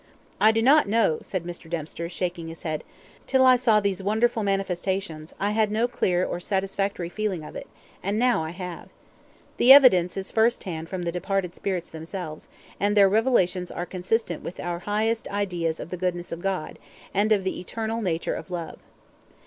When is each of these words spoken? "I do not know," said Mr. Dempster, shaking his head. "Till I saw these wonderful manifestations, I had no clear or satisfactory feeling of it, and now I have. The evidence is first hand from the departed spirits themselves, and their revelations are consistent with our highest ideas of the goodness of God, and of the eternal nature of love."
"I 0.39 0.51
do 0.51 0.63
not 0.63 0.87
know," 0.87 1.19
said 1.21 1.43
Mr. 1.43 1.69
Dempster, 1.69 2.09
shaking 2.09 2.47
his 2.47 2.63
head. 2.63 2.83
"Till 3.27 3.45
I 3.45 3.55
saw 3.55 3.79
these 3.79 4.01
wonderful 4.01 4.41
manifestations, 4.41 5.35
I 5.39 5.51
had 5.51 5.71
no 5.71 5.87
clear 5.87 6.25
or 6.25 6.39
satisfactory 6.39 7.07
feeling 7.07 7.43
of 7.43 7.55
it, 7.55 7.67
and 8.01 8.17
now 8.17 8.43
I 8.43 8.49
have. 8.49 8.89
The 9.57 9.71
evidence 9.71 10.17
is 10.17 10.31
first 10.31 10.63
hand 10.63 10.89
from 10.89 11.03
the 11.03 11.11
departed 11.11 11.53
spirits 11.53 11.91
themselves, 11.91 12.47
and 12.79 12.97
their 12.97 13.07
revelations 13.07 13.69
are 13.69 13.85
consistent 13.85 14.41
with 14.43 14.59
our 14.59 14.79
highest 14.79 15.27
ideas 15.27 15.79
of 15.79 15.91
the 15.91 15.97
goodness 15.97 16.31
of 16.31 16.41
God, 16.41 16.79
and 17.13 17.31
of 17.31 17.43
the 17.43 17.59
eternal 17.59 18.01
nature 18.01 18.33
of 18.33 18.49
love." 18.49 18.79